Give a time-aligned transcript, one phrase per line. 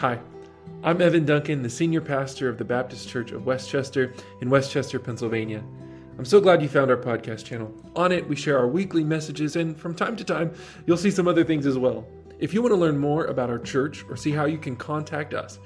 [0.00, 0.18] Hi,
[0.82, 4.72] I'm Evan Duncan, the senior pastor of the Baptist Church of West Chester in West
[4.72, 5.62] Chester, Pennsylvania.
[6.16, 7.70] I'm so glad you found our podcast channel.
[7.94, 10.54] On it, we share our weekly messages, and from time to time,
[10.86, 12.06] you'll see some other things as well.
[12.38, 15.34] If you want to learn more about our church or see how you can contact
[15.34, 15.58] us,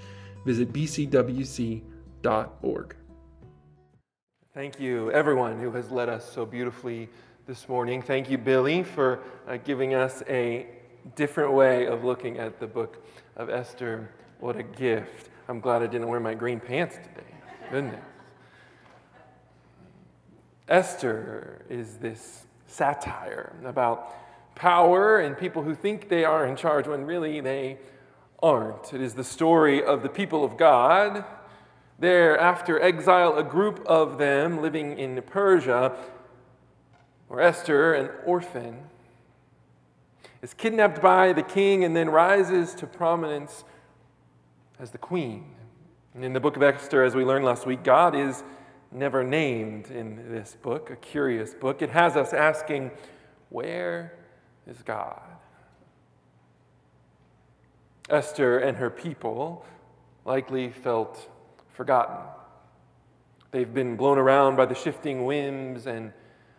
[0.45, 1.87] visit bcwc.org.
[4.53, 7.09] Thank you, everyone who has led us so beautifully
[7.47, 8.03] this morning.
[8.03, 10.67] Thank you, Billy, for uh, giving us a
[11.15, 13.07] different way of looking at the book
[13.37, 14.11] of Esther.
[14.41, 15.31] What a gift.
[15.49, 17.27] I'm glad I didn't wear my green pants today.
[17.71, 18.05] Goodness.
[20.69, 27.05] Esther is this satire about power and people who think they are in charge when
[27.05, 27.79] really they
[28.43, 28.93] aren't.
[28.93, 31.25] It is the story of the people of God.
[31.99, 35.97] There, after exile, a group of them living in Persia,
[37.29, 38.85] where Esther, an orphan,
[40.43, 43.65] is kidnapped by the king and then rises to prominence
[44.79, 45.55] as the queen.
[46.15, 48.43] And in the book of Esther, as we learned last week, God is
[48.93, 51.83] never named in this book, a curious book.
[51.83, 52.91] It has us asking,
[53.49, 54.15] where
[54.67, 55.23] is God?
[58.09, 59.65] Esther and her people
[60.25, 61.29] likely felt
[61.73, 62.17] forgotten.
[63.51, 66.13] They've been blown around by the shifting whims and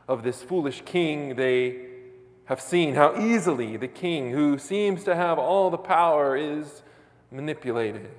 [0.08, 1.36] of this foolish king.
[1.36, 1.88] They
[2.46, 6.84] have seen how easily the king, who seems to have all the power, is
[7.36, 8.10] manipulated.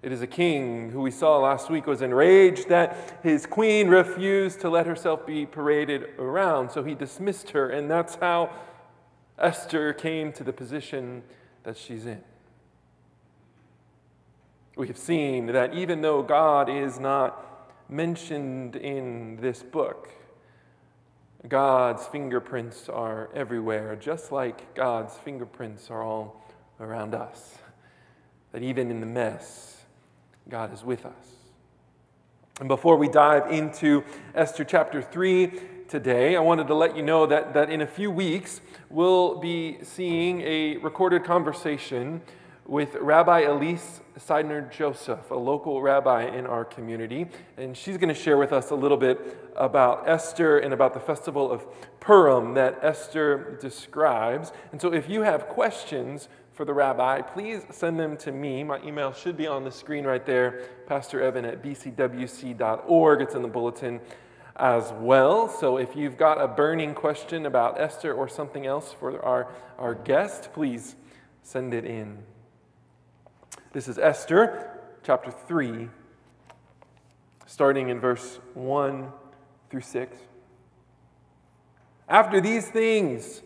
[0.00, 4.60] It is a king who we saw last week was enraged that his queen refused
[4.60, 8.50] to let herself be paraded around, so he dismissed her, and that's how
[9.38, 11.22] Esther came to the position
[11.64, 12.22] that she's in.
[14.76, 17.44] We have seen that even though God is not
[17.88, 20.10] mentioned in this book,
[21.48, 26.44] God's fingerprints are everywhere, just like God's fingerprints are all
[26.78, 27.58] around us.
[28.58, 29.84] That even in the mess,
[30.48, 31.36] God is with us.
[32.58, 34.02] And before we dive into
[34.34, 35.52] Esther chapter 3
[35.86, 38.60] today, I wanted to let you know that, that in a few weeks,
[38.90, 42.20] we'll be seeing a recorded conversation
[42.66, 47.28] with Rabbi Elise Seidner Joseph, a local rabbi in our community.
[47.56, 51.00] And she's going to share with us a little bit about Esther and about the
[51.00, 51.64] festival of
[52.00, 54.50] Purim that Esther describes.
[54.72, 58.64] And so if you have questions for the rabbi, please send them to me.
[58.64, 63.22] My email should be on the screen right there, Pastor Evan at bcwc.org.
[63.22, 64.00] It's in the bulletin
[64.56, 65.48] as well.
[65.48, 69.94] So if you've got a burning question about Esther or something else for our, our
[69.94, 70.96] guest, please
[71.44, 72.18] send it in.
[73.72, 75.88] This is Esther chapter 3,
[77.46, 79.12] starting in verse 1
[79.70, 80.18] through 6.
[82.08, 83.42] After these things,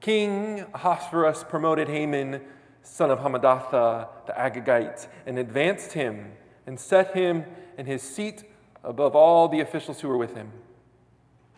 [0.00, 2.40] King Ahasuerus promoted Haman,
[2.82, 6.32] son of Hamadatha the Agagite, and advanced him
[6.66, 7.44] and set him
[7.76, 8.44] in his seat
[8.82, 10.52] above all the officials who were with him.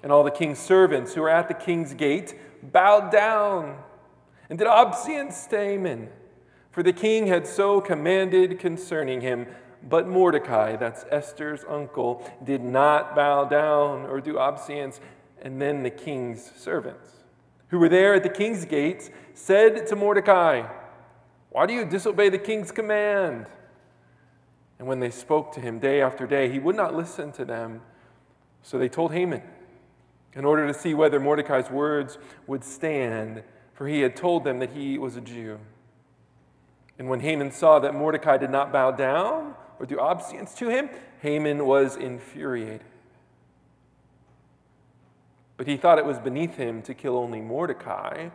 [0.03, 3.79] And all the king's servants who were at the king's gate bowed down
[4.51, 6.09] and did obeisance to Haman
[6.73, 9.47] for the king had so commanded concerning him.
[9.89, 14.99] But Mordecai, that's Esther's uncle, did not bow down or do obeisance.
[15.43, 17.22] And then the king's servants,
[17.73, 20.69] who were there at the king's gates, said to Mordecai,
[21.49, 23.47] Why do you disobey the king's command?
[24.79, 27.81] And when they spoke to him day after day, he would not listen to them.
[28.63, 29.41] So they told Haman
[30.35, 34.73] in order to see whether Mordecai's words would stand, for he had told them that
[34.73, 35.59] he was a Jew.
[36.99, 40.91] And when Haman saw that Mordecai did not bow down or do obeisance to him,
[41.23, 42.83] Haman was infuriated.
[45.57, 48.31] But he thought it was beneath him to kill only Mordecai.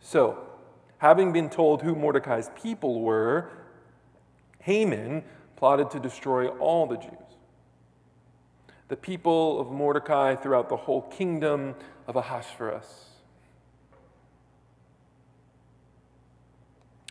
[0.00, 0.38] So,
[0.98, 3.50] having been told who Mordecai's people were,
[4.60, 5.24] Haman
[5.56, 7.12] plotted to destroy all the Jews.
[8.88, 11.74] The people of Mordecai throughout the whole kingdom
[12.06, 13.12] of Ahasuerus.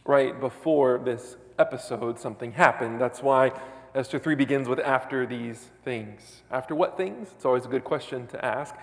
[0.06, 3.00] right before this episode, something happened.
[3.00, 3.52] That's why
[3.94, 6.42] Esther 3 begins with after these things.
[6.52, 7.30] After what things?
[7.36, 8.76] It's always a good question to ask.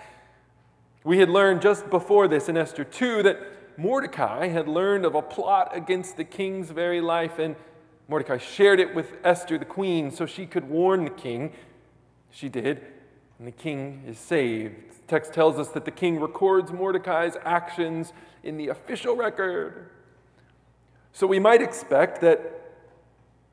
[1.03, 3.39] We had learned just before this in Esther 2 that
[3.77, 7.55] Mordecai had learned of a plot against the king's very life, and
[8.09, 11.53] Mordecai shared it with Esther, the queen, so she could warn the king.
[12.31, 12.81] She did,
[13.37, 14.91] and the king is saved.
[14.91, 18.11] The text tells us that the king records Mordecai's actions
[18.43, 19.91] in the official record.
[21.13, 22.41] So we might expect that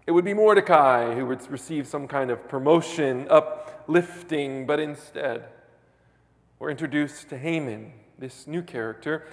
[0.04, 5.44] it would be Mordecai who would receive some kind of promotion, uplifting, but instead
[6.58, 9.26] we're introduced to Haman, this new character,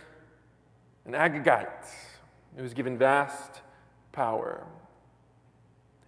[1.05, 1.87] an Agagite
[2.55, 3.61] who was given vast
[4.11, 4.65] power.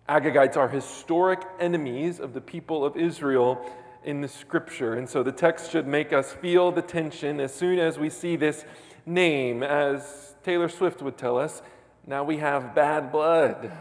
[0.10, 3.66] Agagites are historic enemies of the people of Israel
[4.04, 4.94] in the scripture.
[4.94, 8.36] And so the text should make us feel the tension as soon as we see
[8.36, 8.66] this
[9.06, 9.64] name.
[9.64, 11.62] As Taylor Swift would tell us,
[12.06, 13.72] now we have bad blood.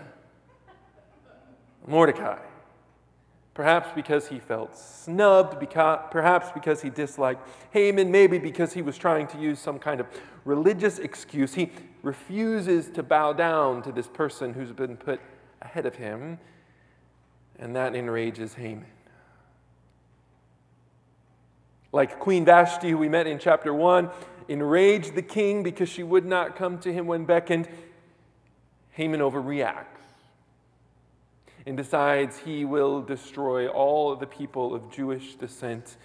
[1.87, 2.39] Mordecai.
[3.55, 9.29] Perhaps because he felt snubbed, perhaps because he disliked Haman, maybe because he was trying
[9.29, 10.09] to use some kind of
[10.45, 11.55] religious excuse.
[11.55, 11.71] He
[12.03, 15.21] refuses to bow down to this person who's been put
[15.63, 16.41] ahead of him,
[17.61, 18.87] and that enrages Haman.
[21.93, 24.11] Like Queen Vashti, who we met in chapter 1,
[24.49, 27.69] enraged the king because she would not come to him when beckoned,
[28.91, 30.04] Haman overreacts
[31.67, 35.97] and decides he will destroy all the people of Jewish descent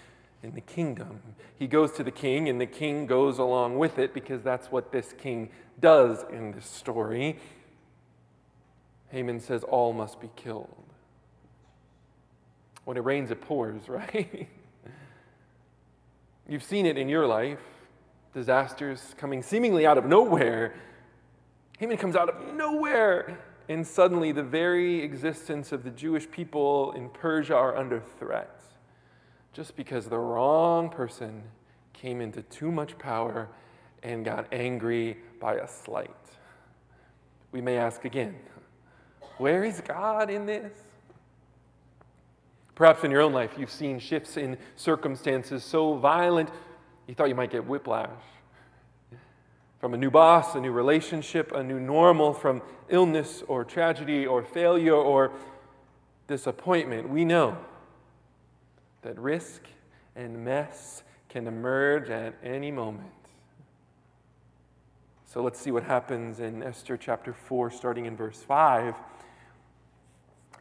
[0.42, 1.20] in the kingdom.
[1.58, 4.92] He goes to the king, and the king goes along with it because that's what
[4.92, 7.38] this king does in this story.
[9.10, 10.70] Haman says, All must be killed.
[12.86, 14.48] When it rains, it pours, right?
[16.48, 17.60] You've seen it in your life
[18.34, 20.74] disasters coming seemingly out of nowhere.
[21.80, 23.38] Haman comes out of nowhere
[23.70, 28.62] and suddenly the very existence of the Jewish people in Persia are under threat
[29.54, 31.44] just because the wrong person
[31.94, 33.48] came into too much power
[34.04, 36.10] and got angry by a slight.
[37.52, 38.36] We may ask again,
[39.38, 40.74] where is God in this?
[42.74, 46.50] Perhaps in your own life, you've seen shifts in circumstances so violent
[47.08, 48.10] you thought you might get whiplash
[49.80, 54.44] from a new boss, a new relationship, a new normal, from illness or tragedy or
[54.44, 55.32] failure or
[56.28, 57.58] disappointment, we know
[59.02, 59.64] that risk
[60.16, 63.08] and mess can emerge at any moment.
[65.26, 68.96] So let's see what happens in Esther chapter 4, starting in verse 5.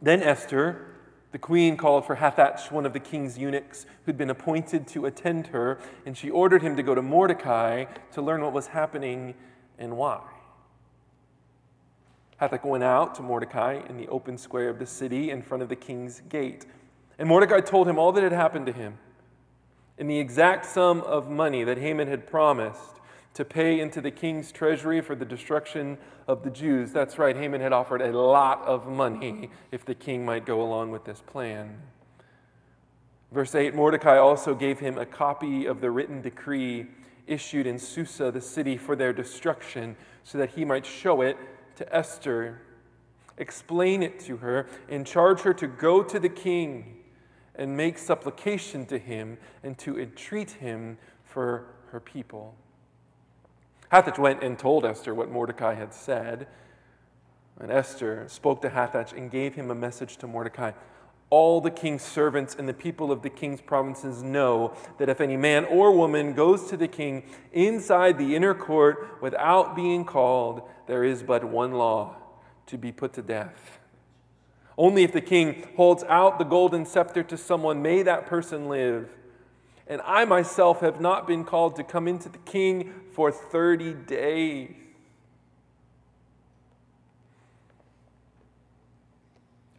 [0.01, 0.98] Then Esther
[1.33, 5.49] the queen called for Hathach, one of the king's eunuchs, who'd been appointed to attend
[5.49, 9.35] her, and she ordered him to go to Mordecai to learn what was happening
[9.79, 10.23] and why.
[12.41, 15.69] Hathach went out to Mordecai in the open square of the city in front of
[15.69, 16.67] the king's gate.
[17.19, 18.99] And Mordecai told him all that had happened to him
[19.99, 22.98] and the exact sum of money that Haman had promised
[23.39, 25.97] to pay into the king's treasury for the destruction
[26.27, 26.91] of the Jews.
[26.91, 30.91] That's right, Haman had offered a lot of money if the king might go along
[30.91, 31.81] with this plan.
[33.31, 36.89] Verse 8 Mordecai also gave him a copy of the written decree
[37.29, 39.95] issued in Susa, the city, for their destruction,
[40.25, 41.37] so that he might show it
[41.77, 42.61] to Esther,
[43.37, 47.05] explain it to her, and charge her to go to the king
[47.55, 52.57] and make supplication to him and to entreat him for her people.
[53.93, 56.47] Hathach went and told Esther what Mordecai had said.
[57.59, 60.73] And Esther spoke to Hathach and gave him a message to Mordecai.
[61.31, 65.37] All the king's servants and the people of the king's provinces know that if any
[65.37, 71.05] man or woman goes to the king inside the inner court without being called, there
[71.05, 72.17] is but one law
[72.67, 73.79] to be put to death.
[74.79, 79.11] Only if the king holds out the golden scepter to someone may that person live
[79.89, 84.71] and I myself have not been called to come into the king for 30 days.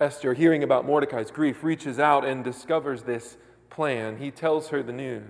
[0.01, 3.37] Esther, hearing about Mordecai's grief, reaches out and discovers this
[3.69, 4.17] plan.
[4.17, 5.23] He tells her the news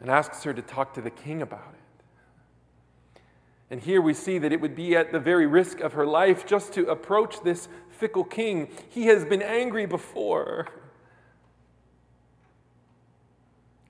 [0.00, 3.20] and asks her to talk to the king about it.
[3.70, 6.46] And here we see that it would be at the very risk of her life
[6.46, 8.70] just to approach this fickle king.
[8.88, 10.68] He has been angry before.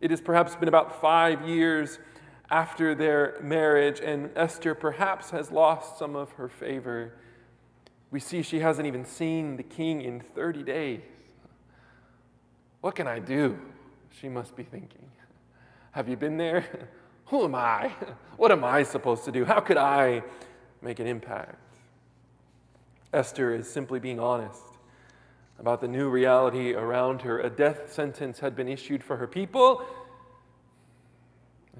[0.01, 2.01] It has perhaps been about five years
[2.55, 7.13] after their marriage, and Esther perhaps has lost some of her favor.
[8.13, 11.01] We see she hasn't even seen the king in 30 days.
[12.81, 13.59] What can I do?
[14.21, 15.11] She must be thinking.
[15.91, 16.89] Have you been there?
[17.27, 17.91] Who am I?
[18.37, 19.45] What am I supposed to do?
[19.45, 20.23] How could I
[20.81, 21.57] make an impact?
[23.13, 24.63] Esther is simply being honest
[25.59, 27.41] about the new reality around her.
[27.41, 29.85] A death sentence had been issued for her people.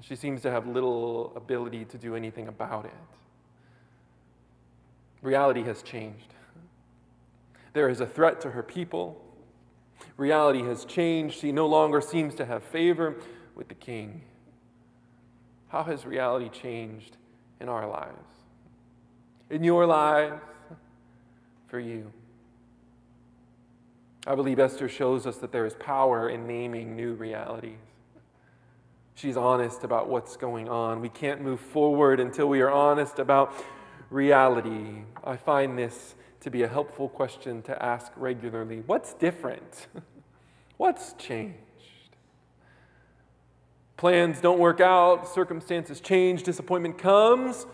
[0.01, 2.91] She seems to have little ability to do anything about it.
[5.21, 6.33] Reality has changed.
[7.73, 9.21] There is a threat to her people.
[10.17, 11.39] Reality has changed.
[11.39, 13.15] She no longer seems to have favor
[13.55, 14.21] with the king.
[15.69, 17.17] How has reality changed
[17.59, 18.29] in our lives?
[19.49, 20.41] In your lives?
[21.67, 22.11] For you?
[24.27, 27.94] I believe Esther shows us that there is power in naming new realities.
[29.15, 30.99] She's honest about what's going on.
[31.01, 33.53] We can't move forward until we are honest about
[34.09, 38.83] reality, I find this to be a helpful question to ask regularly.
[38.85, 39.87] What's different?
[40.77, 41.57] What's changed?
[43.97, 47.65] Plans don't work out, circumstances change, disappointment comes.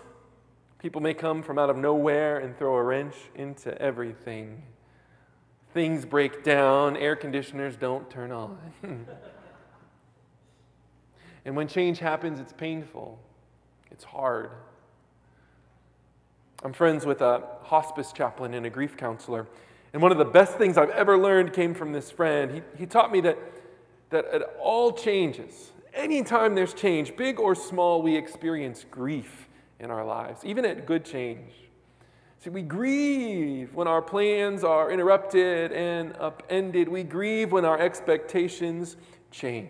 [0.80, 4.64] People may come from out of nowhere and throw a wrench into everything.
[5.74, 8.58] Things break down, air conditioners don't turn on.
[11.46, 13.20] and when change happens, it's painful,
[13.92, 14.52] it's hard.
[16.64, 19.48] I'm friends with a hospice chaplain and a grief counselor.
[19.94, 22.52] And one of the best things I've ever learned came from this friend.
[22.52, 23.38] He, he taught me that,
[24.12, 29.48] that at all changes, anytime there's change, big or small, we experience grief
[29.80, 31.52] in our lives, even at good change.
[32.40, 36.88] See, we grieve when our plans are interrupted and upended.
[36.88, 38.98] We grieve when our expectations
[39.30, 39.70] change.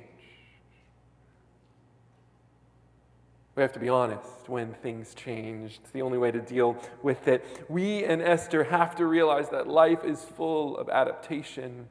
[3.56, 5.80] We have to be honest when things change.
[5.82, 7.66] It's the only way to deal with it.
[7.70, 11.90] We and Esther have to realize that life is full of adaptation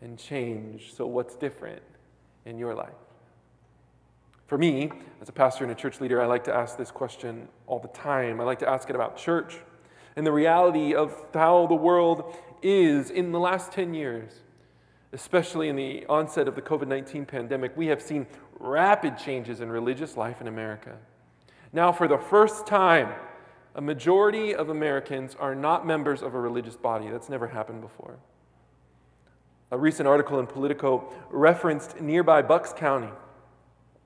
[0.00, 0.92] and change.
[0.94, 1.82] So, what's different
[2.44, 2.90] in your life?
[4.46, 4.90] For me,
[5.20, 7.88] as a pastor and a church leader, I like to ask this question all the
[7.88, 8.40] time.
[8.40, 9.58] I like to ask it about church
[10.18, 14.32] and the reality of how the world is in the last 10 years,
[15.12, 17.76] especially in the onset of the COVID 19 pandemic.
[17.76, 18.26] We have seen
[18.58, 20.96] rapid changes in religious life in America.
[21.72, 23.12] Now, for the first time,
[23.74, 27.08] a majority of Americans are not members of a religious body.
[27.08, 28.18] That's never happened before.
[29.70, 33.10] A recent article in Politico referenced nearby Bucks County.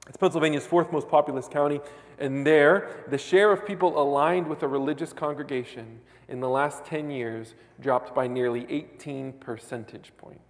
[0.08, 1.80] It's Pennsylvania's fourth most populous county,
[2.18, 7.10] and there, the share of people aligned with a religious congregation in the last 10
[7.10, 10.40] years dropped by nearly 18 percentage points.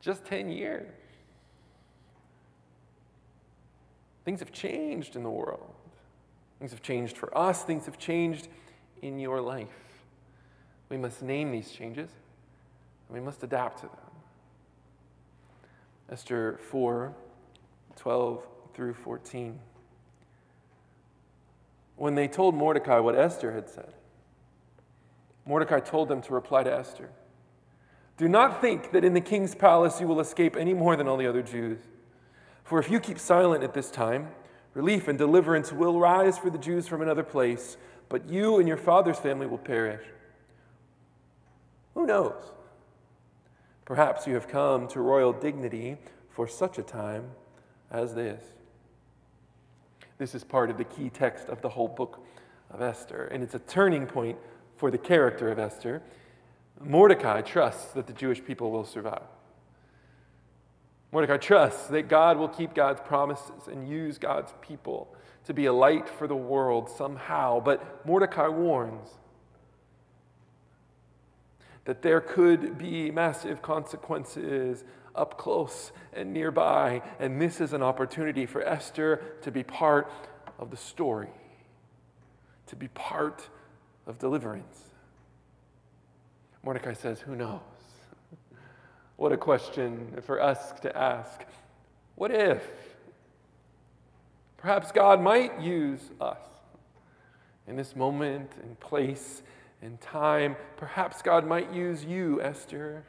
[0.00, 0.92] Just 10 years.
[4.24, 5.74] Things have changed in the world.
[6.58, 8.48] Things have changed for us, things have changed
[9.02, 9.68] in your life.
[10.88, 12.10] We must name these changes,
[13.08, 13.96] and we must adapt to them.
[16.10, 17.14] Esther 4
[17.96, 19.58] 12 through 14.
[21.96, 23.94] When they told Mordecai what Esther had said,
[25.46, 27.10] Mordecai told them to reply to Esther
[28.16, 31.16] Do not think that in the king's palace you will escape any more than all
[31.16, 31.78] the other Jews.
[32.64, 34.28] For if you keep silent at this time,
[34.72, 37.76] relief and deliverance will rise for the Jews from another place,
[38.08, 40.04] but you and your father's family will perish.
[41.94, 42.42] Who knows?
[43.84, 45.98] Perhaps you have come to royal dignity
[46.30, 47.30] for such a time
[47.90, 48.42] as this.
[50.16, 52.24] This is part of the key text of the whole book
[52.70, 54.38] of Esther, and it's a turning point
[54.76, 56.02] for the character of Esther.
[56.80, 59.22] Mordecai trusts that the Jewish people will survive.
[61.14, 65.72] Mordecai trusts that God will keep God's promises and use God's people to be a
[65.72, 67.60] light for the world somehow.
[67.60, 69.10] But Mordecai warns
[71.84, 74.82] that there could be massive consequences
[75.14, 77.00] up close and nearby.
[77.20, 80.10] And this is an opportunity for Esther to be part
[80.58, 81.30] of the story,
[82.66, 83.48] to be part
[84.08, 84.80] of deliverance.
[86.64, 87.60] Mordecai says, Who knows?
[89.24, 91.46] What a question for us to ask.
[92.14, 92.62] What if?
[94.58, 96.46] Perhaps God might use us
[97.66, 99.40] in this moment and place
[99.80, 100.56] and time.
[100.76, 103.02] Perhaps God might use you, Esther.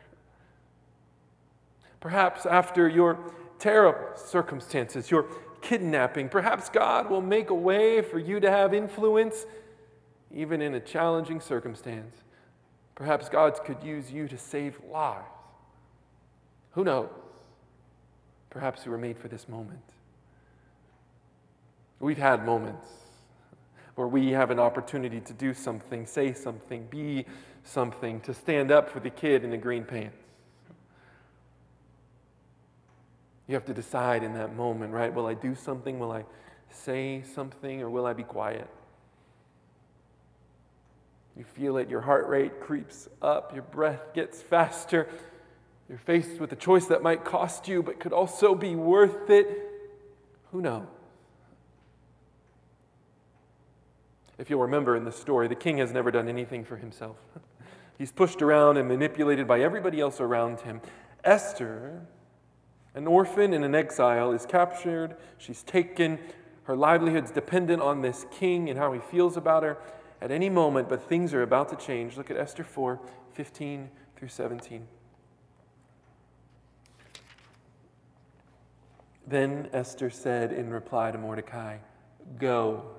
[2.00, 3.20] Perhaps after your
[3.60, 5.26] terrible circumstances, your
[5.60, 9.46] kidnapping, perhaps God will make a way for you to have influence
[10.34, 12.16] even in a challenging circumstance.
[12.96, 15.35] Perhaps God could use you to save lives.
[16.76, 17.10] Who knows?
[18.50, 19.80] Perhaps we were made for this moment.
[22.02, 22.86] We've had moments
[23.96, 27.26] where we have an opportunity to do something, say something, be
[27.64, 30.18] something, to stand up for the kid in the green pants.
[33.48, 35.14] You have to decide in that moment, right?
[35.14, 35.98] Will I do something?
[35.98, 36.26] Will I
[36.70, 37.82] say something?
[37.82, 38.68] Or will I be quiet?
[41.38, 45.08] You feel it, your heart rate creeps up, your breath gets faster.
[45.88, 49.48] You're faced with a choice that might cost you, but could also be worth it.
[50.52, 50.88] Who knows?
[54.38, 57.18] If you'll remember in the story, the king has never done anything for himself.
[57.98, 60.82] He's pushed around and manipulated by everybody else around him.
[61.24, 62.02] Esther,
[62.94, 65.16] an orphan and an exile, is captured.
[65.38, 66.20] She's taken.
[66.64, 69.78] Her livelihood's dependent on this king and how he feels about her
[70.22, 72.18] at any moment, but things are about to change.
[72.18, 73.00] Look at Esther 4
[73.34, 74.88] 15 through 17.
[79.28, 81.78] Then Esther said in reply to Mordecai,
[82.40, 82.96] Go,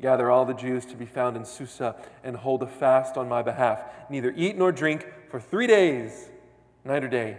[0.00, 1.94] Gather all the Jews to be found in Susa
[2.24, 3.84] and hold a fast on my behalf.
[4.10, 6.30] Neither eat nor drink for three days,
[6.84, 7.38] night or day.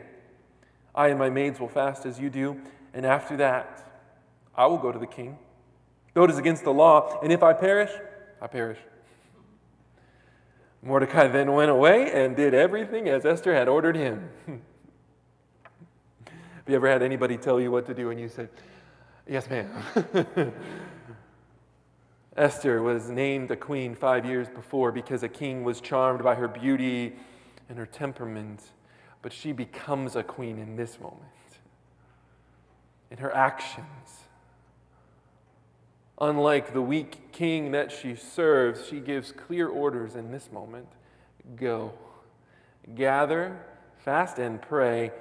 [0.94, 2.62] I and my maids will fast as you do,
[2.94, 4.08] and after that,
[4.55, 5.38] I will go to the king.
[6.13, 7.91] Though it is against the law, and if I perish,
[8.41, 8.79] I perish.
[10.82, 14.29] Mordecai then went away and did everything as Esther had ordered him.
[16.65, 18.50] Have you ever had anybody tell you what to do and you said,
[19.27, 19.69] Yes, ma'am?
[22.36, 26.48] Esther was named a queen five years before because a king was charmed by her
[26.48, 27.13] beauty
[27.69, 28.63] and her temperament,
[29.22, 31.22] but she becomes a queen in this moment.
[33.12, 34.24] In her actions,
[36.19, 40.88] unlike the weak king that she serves, she gives clear orders in this moment
[41.55, 41.93] go,
[42.95, 43.55] gather,
[44.00, 45.12] fast, and pray.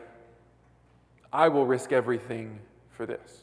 [1.34, 2.60] I will risk everything
[2.90, 3.40] for this.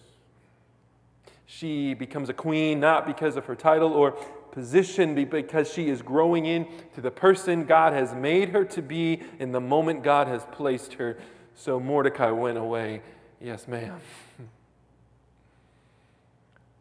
[1.46, 4.14] She becomes a queen not because of her title or
[4.52, 9.22] position, but because she is growing into the person God has made her to be
[9.40, 11.18] in the moment God has placed her.
[11.54, 13.02] So Mordecai went away.
[13.42, 14.00] Yes, ma'am.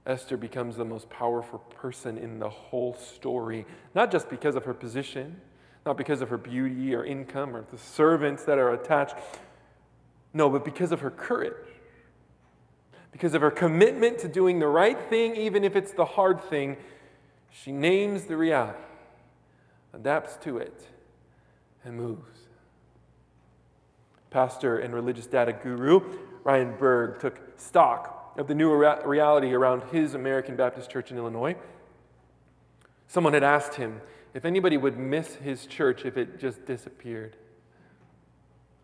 [0.06, 4.74] Esther becomes the most powerful person in the whole story, not just because of her
[4.74, 5.40] position,
[5.84, 9.16] not because of her beauty or income or the servants that are attached.
[10.32, 11.54] No, but because of her courage
[13.12, 16.76] because of her commitment to doing the right thing, even if it's the hard thing,
[17.50, 18.78] she names the reality,
[19.92, 20.86] adapts to it,
[21.84, 22.40] and moves.
[24.30, 26.00] Pastor and religious data guru
[26.44, 31.56] Ryan Burge took stock of the new reality around his American Baptist Church in Illinois.
[33.08, 34.00] Someone had asked him
[34.32, 37.36] if anybody would miss his church if it just disappeared.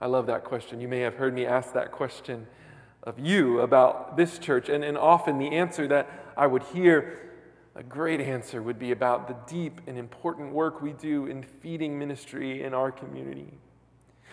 [0.01, 0.81] I love that question.
[0.81, 2.47] You may have heard me ask that question
[3.03, 4.69] of you about this church.
[4.69, 7.33] And, and often the answer that I would hear,
[7.75, 11.99] a great answer, would be about the deep and important work we do in feeding
[11.99, 13.59] ministry in our community.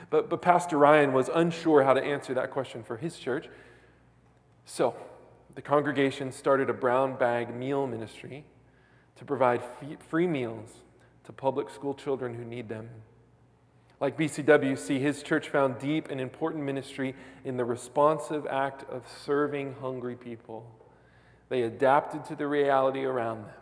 [0.10, 3.48] But, but Pastor Ryan was unsure how to answer that question for his church.
[4.66, 4.96] So
[5.56, 8.44] the congregation started a brown bag meal ministry
[9.16, 9.62] to provide
[10.10, 10.72] free meals
[11.24, 12.90] to public school children who need them.
[14.04, 19.76] Like BCWC, his church found deep and important ministry in the responsive act of serving
[19.80, 20.70] hungry people.
[21.48, 23.54] They adapted to the reality around them.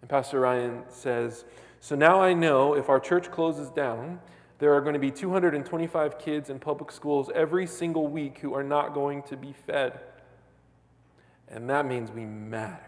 [0.00, 1.44] And Pastor Ryan says,
[1.78, 4.18] So now I know if our church closes down,
[4.58, 8.64] there are going to be 225 kids in public schools every single week who are
[8.64, 10.00] not going to be fed.
[11.46, 12.82] And that means we matter.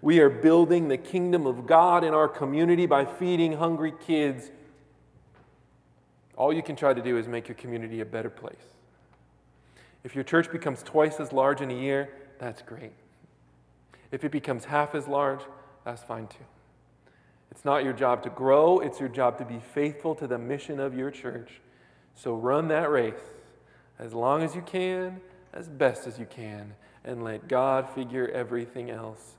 [0.00, 4.50] We are building the kingdom of God in our community by feeding hungry kids
[6.36, 8.56] all you can try to do is make your community a better place.
[10.04, 12.92] If your church becomes twice as large in a year, that's great.
[14.10, 15.40] If it becomes half as large,
[15.84, 16.44] that's fine too.
[17.50, 20.80] It's not your job to grow, it's your job to be faithful to the mission
[20.80, 21.60] of your church.
[22.14, 23.14] So run that race
[23.98, 25.20] as long as you can,
[25.52, 29.36] as best as you can, and let God figure everything else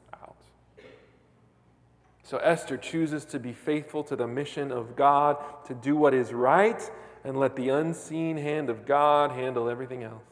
[2.23, 6.31] so Esther chooses to be faithful to the mission of God, to do what is
[6.31, 6.81] right,
[7.25, 10.23] and let the unseen hand of God handle everything else.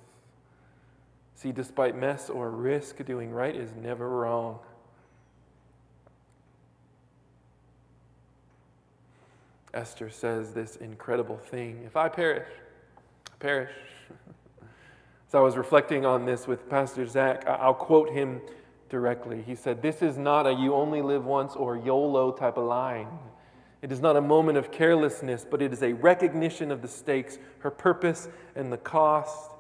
[1.36, 4.60] See, despite mess or risk, doing right is never wrong.
[9.74, 12.48] Esther says this incredible thing If I perish,
[13.28, 13.72] I perish.
[15.28, 18.42] As I was reflecting on this with Pastor Zach, I'll quote him
[18.92, 19.42] directly.
[19.42, 23.08] He said, This is not a you only live once or YOLO type of line.
[23.82, 27.40] It is not a moment of carelessness, but it is a recognition of the stakes,
[27.60, 29.54] her purpose, and the cost.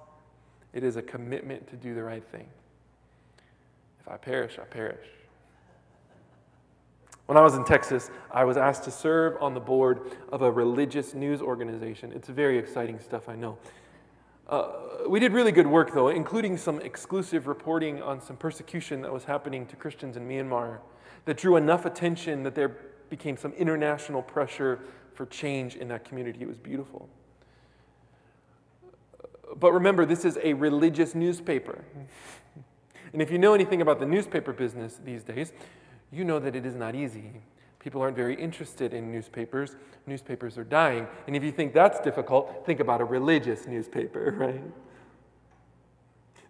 [0.73, 2.47] It is a commitment to do the right thing.
[3.99, 5.07] If I perish, I perish.
[7.25, 10.51] When I was in Texas, I was asked to serve on the board of a
[10.51, 12.11] religious news organization.
[12.13, 13.57] It's very exciting stuff, I know.
[14.51, 14.67] Uh,
[15.07, 19.23] we did really good work, though, including some exclusive reporting on some persecution that was
[19.23, 20.79] happening to Christians in Myanmar
[21.23, 22.75] that drew enough attention that there
[23.09, 24.79] became some international pressure
[25.13, 26.41] for change in that community.
[26.41, 27.07] It was beautiful.
[29.57, 31.83] But remember, this is a religious newspaper.
[33.13, 35.51] And if you know anything about the newspaper business these days,
[36.13, 37.41] you know that it is not easy.
[37.81, 39.75] People aren't very interested in newspapers.
[40.05, 41.07] Newspapers are dying.
[41.25, 44.61] And if you think that's difficult, think about a religious newspaper, right?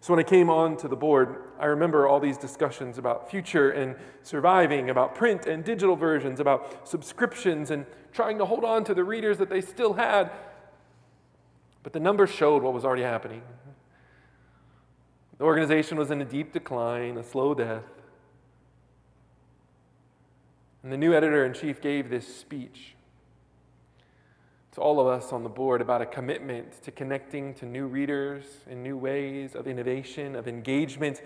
[0.00, 3.70] So when I came on to the board, I remember all these discussions about future
[3.70, 8.94] and surviving, about print and digital versions, about subscriptions and trying to hold on to
[8.94, 10.30] the readers that they still had.
[11.82, 13.40] But the numbers showed what was already happening.
[15.38, 17.84] The organization was in a deep decline, a slow death.
[20.82, 22.94] And the new editor in chief gave this speech
[24.72, 28.44] to all of us on the board about a commitment to connecting to new readers
[28.68, 31.20] in new ways of innovation, of engagement,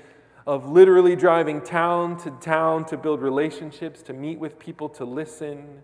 [0.46, 5.82] of literally driving town to town to build relationships, to meet with people, to listen,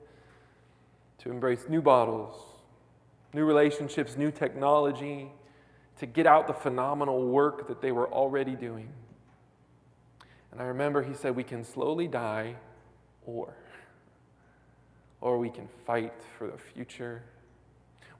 [1.18, 2.36] to embrace new bottles,
[3.32, 5.30] new relationships, new technology,
[5.98, 8.88] to get out the phenomenal work that they were already doing.
[10.50, 12.56] And I remember he said, We can slowly die,
[13.26, 13.54] or,
[15.20, 17.22] or we can fight for the future.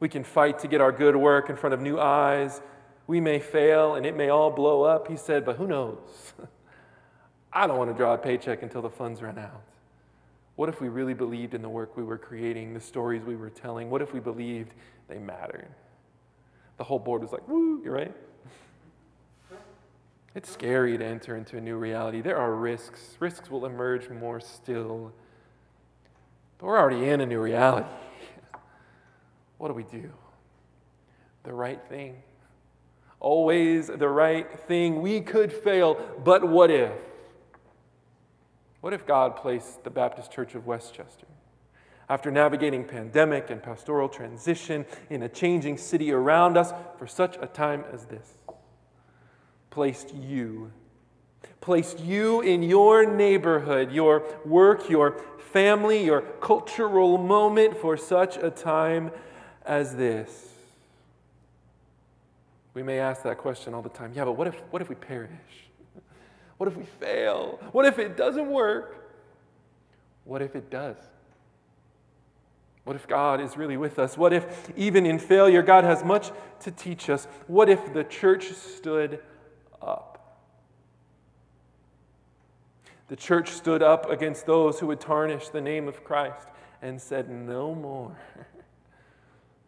[0.01, 2.61] We can fight to get our good work in front of new eyes.
[3.07, 6.33] We may fail and it may all blow up, he said, but who knows?
[7.53, 9.63] I don't want to draw a paycheck until the funds run out.
[10.57, 13.51] What if we really believed in the work we were creating, the stories we were
[13.51, 13.91] telling?
[13.91, 14.75] What if we believed
[15.09, 15.69] they mattered?
[16.77, 18.15] The whole board was like, woo, you're right.
[20.35, 22.23] It's scary to enter into a new reality.
[22.23, 23.17] There are risks.
[23.21, 25.13] Risks will emerge more still.
[26.59, 27.89] But we're already in a new reality.
[29.59, 30.11] What do we do?
[31.45, 32.17] The right thing.
[33.21, 35.01] Always the right thing.
[35.01, 36.91] We could fail, but what if?
[38.81, 41.29] What if God placed the Baptist Church of West Chester?
[42.09, 47.47] After navigating pandemic and pastoral transition in a changing city around us for such a
[47.47, 48.35] time as this,
[49.73, 50.71] placed you,
[51.61, 55.17] placed you in your neighborhood, your work, your
[55.51, 59.11] family, your cultural moment for such a time
[59.65, 60.51] as this.
[62.75, 64.13] We may ask that question all the time.
[64.15, 65.31] Yeah, but what if, what if we perish?
[66.59, 67.59] What if we fail?
[67.73, 69.11] What if it doesn't work?
[70.25, 70.97] What if it does?
[72.85, 74.19] What if God is really with us?
[74.19, 76.31] What if, even in failure, God has much
[76.61, 77.27] to teach us?
[77.47, 79.21] What if the church stood
[79.83, 80.13] up?
[83.09, 86.49] The church stood up against those who would tarnish the name of Christ
[86.81, 88.17] and said, No more.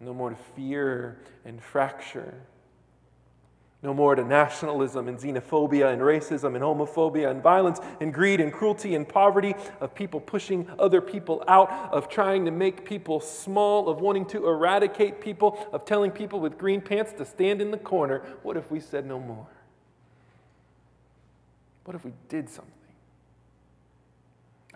[0.01, 2.35] No more to fear and fracture.
[3.83, 8.51] No more to nationalism and xenophobia and racism and homophobia and violence and greed and
[8.51, 13.91] cruelty and poverty, of people pushing other people out, of trying to make people small,
[13.91, 17.77] of wanting to eradicate people, of telling people with green pants to stand in the
[17.77, 18.23] corner.
[18.43, 19.47] What if we said no more?
[21.85, 22.73] What if we did something?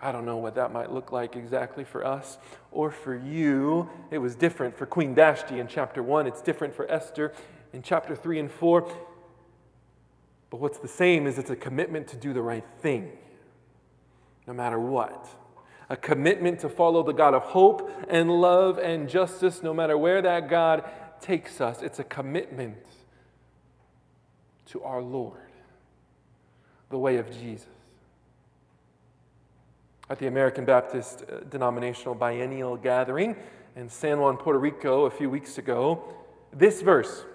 [0.01, 2.37] I don't know what that might look like exactly for us
[2.71, 3.89] or for you.
[4.11, 7.33] It was different for Queen Vashti in chapter 1, it's different for Esther
[7.73, 8.89] in chapter 3 and 4.
[10.49, 13.11] But what's the same is it's a commitment to do the right thing,
[14.47, 15.27] no matter what.
[15.89, 20.21] A commitment to follow the God of hope and love and justice, no matter where
[20.21, 21.81] that God takes us.
[21.81, 22.77] It's a commitment
[24.67, 25.48] to our Lord,
[26.89, 27.67] the way of Jesus
[30.09, 33.35] at the American Baptist uh, Denominational Biennial Gathering
[33.75, 36.03] in San Juan, Puerto Rico, a few weeks ago,
[36.51, 37.25] this verse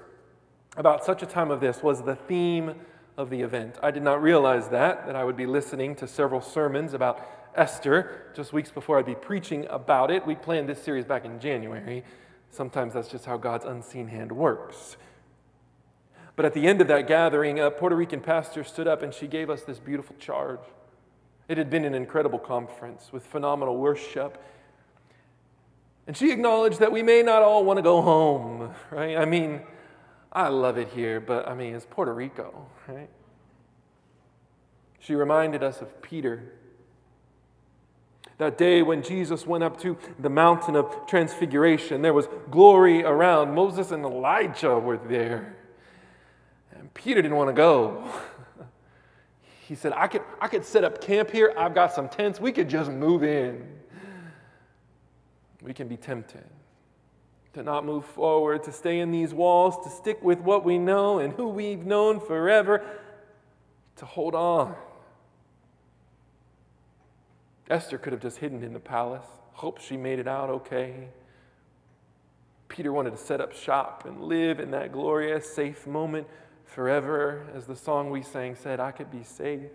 [0.76, 2.74] about such a time of this was the theme
[3.16, 3.76] of the event.
[3.80, 8.32] I did not realize that, that I would be listening to several sermons about Esther
[8.34, 10.26] just weeks before I'd be preaching about it.
[10.26, 12.02] We planned this series back in January.
[12.50, 14.96] Sometimes that's just how God's unseen hand works.
[16.36, 19.26] But at the end of that gathering, a Puerto Rican pastor stood up and she
[19.26, 20.60] gave us this beautiful charge.
[21.48, 24.42] It had been an incredible conference with phenomenal worship.
[26.06, 29.16] And she acknowledged that we may not all want to go home, right?
[29.16, 29.62] I mean,
[30.32, 33.08] I love it here, but I mean, it's Puerto Rico, right?
[34.98, 36.52] She reminded us of Peter.
[38.38, 43.54] That day when Jesus went up to the mountain of transfiguration, there was glory around.
[43.54, 45.56] Moses and Elijah were there.
[46.94, 48.04] Peter didn't want to go.
[49.66, 51.54] He said, I could, I could set up camp here.
[51.56, 52.38] I've got some tents.
[52.38, 53.66] We could just move in.
[55.62, 56.44] We can be tempted
[57.54, 61.20] to not move forward, to stay in these walls, to stick with what we know
[61.20, 62.84] and who we've known forever,
[63.96, 64.74] to hold on.
[67.70, 71.08] Esther could have just hidden in the palace, hope she made it out okay.
[72.68, 76.26] Peter wanted to set up shop and live in that glorious, safe moment
[76.64, 77.46] forever.
[77.54, 79.70] As the song we sang said, I could be safe,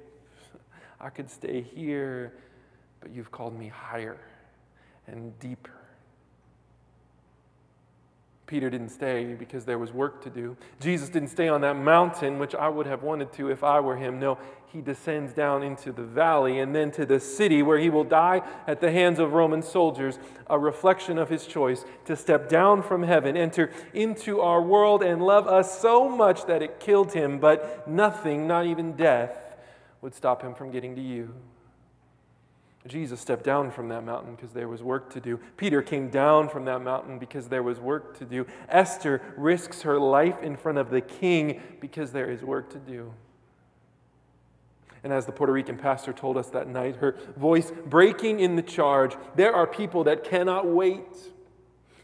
[1.00, 2.34] I could stay here,
[3.00, 4.20] but you've called me higher
[5.08, 5.79] and deeper.
[8.50, 10.58] Peter didn't stay because there was work to do.
[10.80, 13.96] Jesus didn't stay on that mountain, which I would have wanted to if I were
[13.96, 14.20] him.
[14.20, 14.40] No,
[14.74, 18.42] he descends down into the valley and then to the city where he will die
[18.66, 23.04] at the hands of Roman soldiers, a reflection of his choice to step down from
[23.04, 27.88] heaven, enter into our world, and love us so much that it killed him, but
[27.88, 29.58] nothing, not even death,
[30.02, 31.36] would stop him from getting to you.
[32.88, 35.40] Jesus stepped down from that mountain because there was work to do.
[35.58, 38.46] Peter came down from that mountain because there was work to do.
[38.70, 43.14] Esther risks her life in front of the king because there is work to do.
[45.04, 48.62] And as the Puerto Rican pastor told us that night, her voice breaking in the
[48.62, 51.18] charge, there are people that cannot wait.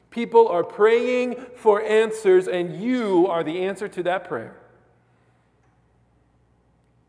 [0.10, 4.56] People are praying for answers, and you are the answer to that prayer.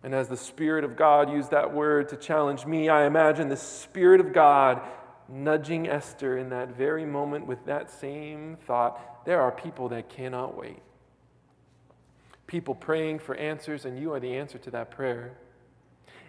[0.07, 3.57] And as the Spirit of God used that word to challenge me, I imagine the
[3.57, 4.81] Spirit of God
[5.29, 9.25] nudging Esther in that very moment with that same thought.
[9.25, 10.79] There are people that cannot wait.
[12.47, 15.37] People praying for answers, and you are the answer to that prayer.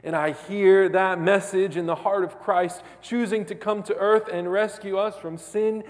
[0.03, 4.27] And I hear that message in the heart of Christ, choosing to come to earth
[4.27, 5.83] and rescue us from sin,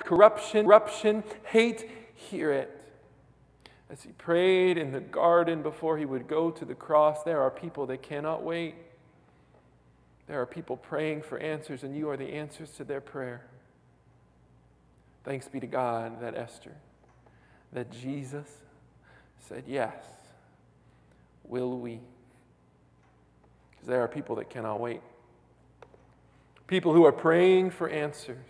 [0.00, 1.90] corruption, corruption, hate.
[2.14, 2.81] Hear it.
[3.92, 7.50] As he prayed in the garden before he would go to the cross, there are
[7.50, 8.74] people that cannot wait.
[10.26, 13.42] There are people praying for answers, and you are the answers to their prayer.
[15.24, 16.72] Thanks be to God that Esther,
[17.74, 18.48] that Jesus
[19.46, 20.02] said, Yes,
[21.44, 22.00] will we?
[23.72, 25.02] Because there are people that cannot wait.
[26.66, 28.46] People who are praying for answers,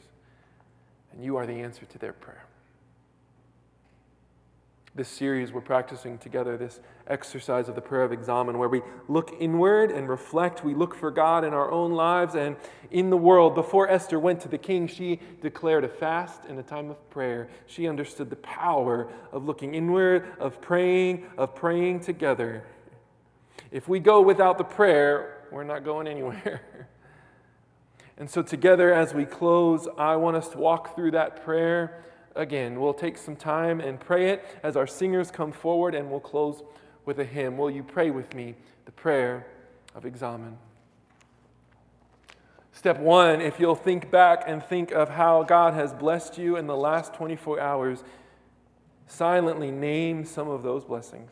[1.12, 2.44] and you are the answer to their prayer.
[4.94, 9.34] This series, we're practicing together this exercise of the prayer of examen, where we look
[9.40, 10.64] inward and reflect.
[10.64, 12.56] We look for God in our own lives and
[12.90, 13.54] in the world.
[13.54, 17.48] Before Esther went to the king, she declared a fast and a time of prayer.
[17.64, 22.62] She understood the power of looking inward, of praying, of praying together.
[23.70, 26.60] If we go without the prayer, we're not going anywhere.
[28.18, 32.04] and so, together as we close, I want us to walk through that prayer
[32.36, 32.80] again.
[32.80, 36.62] We'll take some time and pray it as our singers come forward, and we'll close
[37.04, 37.56] with a hymn.
[37.56, 39.46] Will you pray with me the prayer
[39.94, 40.58] of examen?
[42.72, 46.66] Step one, if you'll think back and think of how God has blessed you in
[46.66, 48.02] the last 24 hours,
[49.06, 51.30] silently name some of those blessings.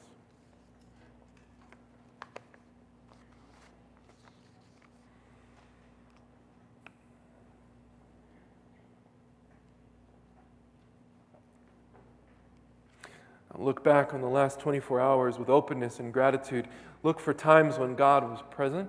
[13.61, 16.67] Look back on the last 24 hours with openness and gratitude.
[17.03, 18.89] Look for times when God was present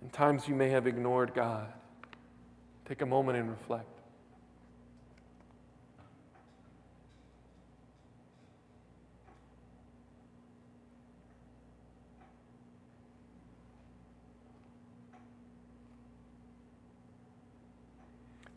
[0.00, 1.72] and times you may have ignored God.
[2.84, 3.88] Take a moment and reflect.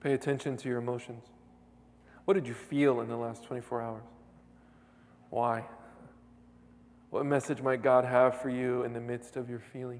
[0.02, 1.24] Pay attention to your emotions.
[2.26, 4.04] What did you feel in the last 24 hours?
[5.36, 5.66] Why?
[7.10, 10.00] What message might God have for you in the midst of your feelings?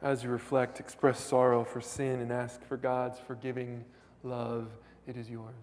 [0.00, 3.84] As you reflect, express sorrow for sin and ask for God's forgiving
[4.22, 4.68] love,
[5.06, 5.54] it is yours.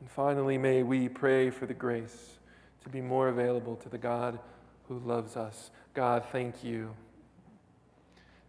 [0.00, 2.38] And finally, may we pray for the grace
[2.82, 4.38] to be more available to the God
[4.88, 5.70] who loves us.
[5.94, 6.94] God, thank you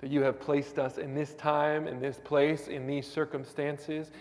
[0.02, 4.12] that you have placed us in this time, in this place, in these circumstances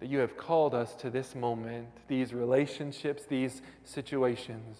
[0.00, 4.78] that you have called us to this moment, these relationships, these situations.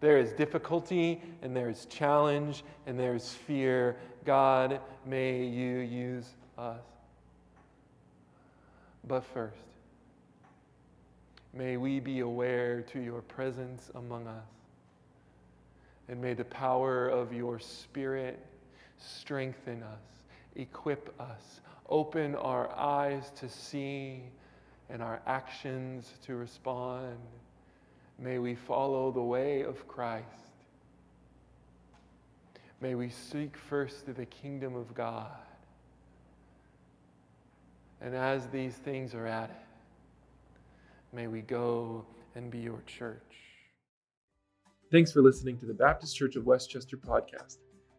[0.00, 3.96] There is difficulty and there is challenge and there is fear.
[4.24, 6.26] God, may you use
[6.58, 6.82] us.
[9.06, 9.56] But first,
[11.54, 14.44] may we be aware to your presence among us.
[16.08, 18.44] And may the power of your Spirit
[18.98, 24.22] strengthen us, equip us, Open our eyes to see
[24.90, 27.16] and our actions to respond.
[28.18, 30.24] May we follow the way of Christ.
[32.80, 35.30] May we seek first the kingdom of God.
[38.00, 39.56] And as these things are added,
[41.12, 43.22] may we go and be your church.
[44.92, 47.56] Thanks for listening to the Baptist Church of West Chester podcast.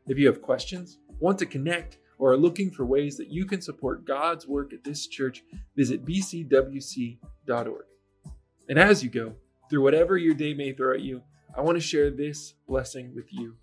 [0.08, 3.62] If you have questions, want to connect, or are looking for ways that you can
[3.62, 5.44] support God's work at this church,
[5.76, 7.86] visit bcwc.org.
[8.70, 9.36] And as you go,
[9.70, 11.22] through whatever your day may throw at you,
[11.56, 13.56] I want to share this blessing with you.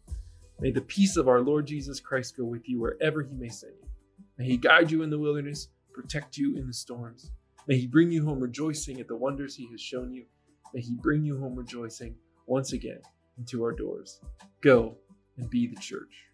[0.61, 3.75] May the peace of our Lord Jesus Christ go with you wherever he may send
[3.81, 3.88] you.
[4.38, 7.31] May He guide you in the wilderness, protect you in the storms.
[7.69, 10.25] May He bring you home rejoicing at the wonders He has shown you.
[10.73, 13.01] May He bring you home rejoicing once again
[13.38, 14.21] into our doors.
[14.61, 14.97] Go
[15.37, 16.27] and be the church.